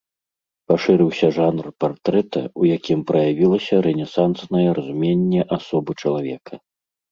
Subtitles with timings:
[0.69, 6.53] Пашырыўся жанр партрэта, у якім праявілася рэнесанснае разуменне асобы чалавека.